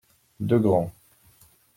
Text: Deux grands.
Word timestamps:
Deux 0.39 0.57
grands. 0.57 0.91